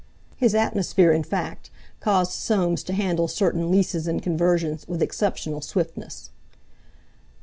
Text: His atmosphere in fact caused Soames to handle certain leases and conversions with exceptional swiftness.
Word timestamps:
His 0.35 0.55
atmosphere 0.55 1.11
in 1.11 1.21
fact 1.21 1.69
caused 1.99 2.31
Soames 2.31 2.81
to 2.85 2.93
handle 2.93 3.27
certain 3.27 3.69
leases 3.69 4.07
and 4.07 4.19
conversions 4.19 4.87
with 4.87 4.99
exceptional 4.99 5.61
swiftness. 5.61 6.31